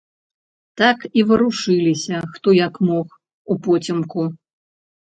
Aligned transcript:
Так 0.81 0.97
і 1.21 1.25
варушыліся, 1.31 2.17
хто 2.35 2.47
як 2.65 2.73
мог, 2.89 3.07
упоцемку. 3.59 4.21